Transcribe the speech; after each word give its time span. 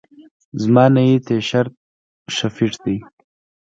زما 0.61 0.85
نئی 0.95 1.13
تیشرت 1.27 1.73
ښه 2.35 2.47
فټ 2.55 2.71
ده. 2.83 2.95